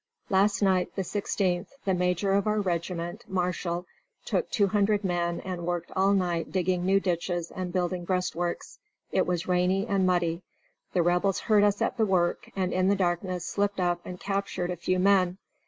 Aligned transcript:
"Last 0.31 0.63
night, 0.63 0.95
the 0.95 1.03
16th, 1.03 1.67
the 1.85 1.93
major 1.93 2.33
of 2.33 2.47
our 2.47 2.59
regiment, 2.59 3.23
Marshall, 3.27 3.85
took 4.25 4.49
two 4.49 4.65
hundred 4.65 5.03
men 5.03 5.41
and 5.41 5.63
worked 5.67 5.91
all 5.95 6.11
night 6.13 6.51
digging 6.51 6.83
new 6.83 6.99
ditches 6.99 7.51
and 7.51 7.71
building 7.71 8.03
breastworks. 8.03 8.79
It 9.11 9.27
was 9.27 9.47
rainy 9.47 9.85
and 9.85 10.07
muddy. 10.07 10.41
The 10.93 11.03
Rebels 11.03 11.41
heard 11.41 11.63
us 11.63 11.83
at 11.83 11.97
the 11.97 12.05
work 12.07 12.49
and 12.55 12.73
in 12.73 12.87
the 12.87 12.95
darkness 12.95 13.45
slipped 13.45 13.79
up 13.79 13.99
and 14.03 14.19
captured 14.19 14.71
a 14.71 14.75
few 14.75 14.97
men. 14.97 15.37